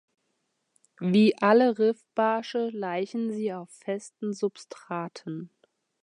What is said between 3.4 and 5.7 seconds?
auf festen Substraten.